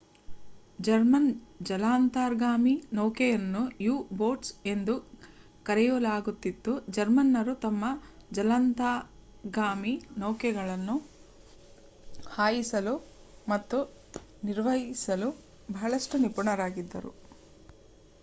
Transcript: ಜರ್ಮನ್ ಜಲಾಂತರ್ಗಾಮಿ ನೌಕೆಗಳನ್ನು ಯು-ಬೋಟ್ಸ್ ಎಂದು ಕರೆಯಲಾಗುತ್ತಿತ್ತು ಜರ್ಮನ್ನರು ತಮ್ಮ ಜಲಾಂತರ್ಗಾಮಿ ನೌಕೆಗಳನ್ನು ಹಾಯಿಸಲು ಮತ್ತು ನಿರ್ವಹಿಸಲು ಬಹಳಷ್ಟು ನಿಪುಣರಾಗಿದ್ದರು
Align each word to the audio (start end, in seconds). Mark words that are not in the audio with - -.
ಜರ್ಮನ್ 0.79 1.27
ಜಲಾಂತರ್ಗಾಮಿ 1.61 2.73
ನೌಕೆಗಳನ್ನು 2.93 3.61
ಯು-ಬೋಟ್ಸ್ 3.83 4.53
ಎಂದು 4.65 4.95
ಕರೆಯಲಾಗುತ್ತಿತ್ತು 5.65 6.71
ಜರ್ಮನ್ನರು 6.95 7.53
ತಮ್ಮ 7.65 7.83
ಜಲಾಂತರ್ಗಾಮಿ 8.31 9.93
ನೌಕೆಗಳನ್ನು 10.17 10.97
ಹಾಯಿಸಲು 12.31 12.95
ಮತ್ತು 13.47 13.79
ನಿರ್ವಹಿಸಲು 14.43 15.29
ಬಹಳಷ್ಟು 15.69 16.17
ನಿಪುಣರಾಗಿದ್ದರು 16.25 17.13